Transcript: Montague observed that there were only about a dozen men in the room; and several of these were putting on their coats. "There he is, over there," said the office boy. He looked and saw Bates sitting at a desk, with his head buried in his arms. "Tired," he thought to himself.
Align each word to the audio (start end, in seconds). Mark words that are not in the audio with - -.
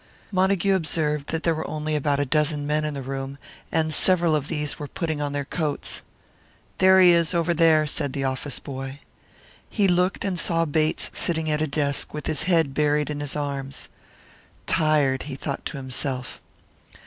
Montague 0.31 0.73
observed 0.73 1.27
that 1.27 1.43
there 1.43 1.53
were 1.53 1.67
only 1.67 1.95
about 1.95 2.19
a 2.19 2.25
dozen 2.25 2.65
men 2.65 2.85
in 2.85 2.95
the 2.95 3.03
room; 3.03 3.37
and 3.71 3.93
several 3.93 4.35
of 4.35 4.47
these 4.47 4.79
were 4.79 4.87
putting 4.87 5.21
on 5.21 5.31
their 5.31 5.45
coats. 5.45 6.01
"There 6.79 6.99
he 6.99 7.11
is, 7.11 7.35
over 7.35 7.53
there," 7.53 7.85
said 7.85 8.13
the 8.13 8.23
office 8.23 8.57
boy. 8.57 8.97
He 9.69 9.87
looked 9.87 10.25
and 10.25 10.39
saw 10.39 10.65
Bates 10.65 11.11
sitting 11.13 11.51
at 11.51 11.61
a 11.61 11.67
desk, 11.67 12.15
with 12.15 12.25
his 12.25 12.45
head 12.49 12.73
buried 12.73 13.11
in 13.11 13.19
his 13.19 13.35
arms. 13.35 13.89
"Tired," 14.65 15.21
he 15.29 15.35
thought 15.35 15.63
to 15.67 15.77
himself. 15.77 16.41